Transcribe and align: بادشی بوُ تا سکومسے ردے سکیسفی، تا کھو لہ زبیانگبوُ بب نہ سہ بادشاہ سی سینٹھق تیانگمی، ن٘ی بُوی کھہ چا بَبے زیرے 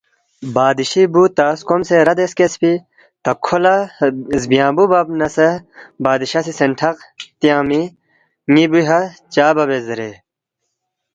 بادشی 0.55 1.03
بوُ 1.13 1.23
تا 1.37 1.47
سکومسے 1.59 1.97
ردے 2.07 2.25
سکیسفی، 2.31 2.73
تا 3.23 3.31
کھو 3.43 3.57
لہ 3.63 3.75
زبیانگبوُ 4.41 4.83
بب 4.91 5.07
نہ 5.19 5.27
سہ 5.35 5.47
بادشاہ 6.03 6.43
سی 6.45 6.53
سینٹھق 6.59 6.97
تیانگمی، 7.39 7.81
ن٘ی 8.51 8.65
بُوی 8.71 8.83
کھہ 8.87 9.01
چا 9.33 9.47
بَبے 9.55 9.77
زیرے 9.85 10.11